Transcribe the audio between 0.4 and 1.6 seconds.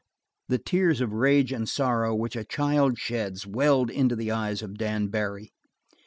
The tears of rage